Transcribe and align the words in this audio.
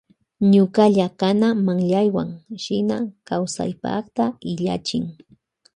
Ñukalla 0.51 1.07
kana 1.19 1.47
manllaywan 1.65 2.29
shina 2.63 2.97
kawsaypakta 3.27 4.23
illachin. 4.51 5.05